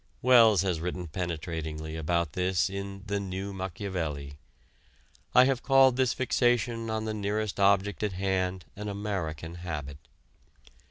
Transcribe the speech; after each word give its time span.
Wells 0.23 0.63
has 0.63 0.79
written 0.79 1.05
penetratingly 1.05 1.95
about 1.95 2.33
this 2.33 2.71
in 2.71 3.03
"The 3.05 3.19
New 3.19 3.53
Machiavelli." 3.53 4.39
I 5.35 5.45
have 5.45 5.61
called 5.61 5.95
this 5.95 6.11
fixation 6.11 6.89
on 6.89 7.05
the 7.05 7.13
nearest 7.13 7.59
object 7.59 8.01
at 8.01 8.13
hand 8.13 8.65
an 8.75 8.87
American 8.89 9.53
habit. 9.61 9.99